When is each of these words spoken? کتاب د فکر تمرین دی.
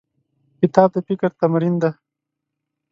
کتاب 0.59 0.89
د 0.95 0.97
فکر 1.07 1.29
تمرین 1.41 1.75
دی. 1.81 1.91